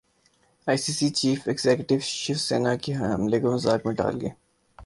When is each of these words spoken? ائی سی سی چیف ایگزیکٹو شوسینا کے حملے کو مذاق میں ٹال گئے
ائی 0.67 0.77
سی 0.83 0.91
سی 0.99 1.07
چیف 1.19 1.39
ایگزیکٹو 1.47 1.95
شوسینا 2.21 2.73
کے 2.83 2.91
حملے 2.99 3.39
کو 3.41 3.47
مذاق 3.53 3.85
میں 3.85 3.95
ٹال 3.99 4.15
گئے 4.21 4.29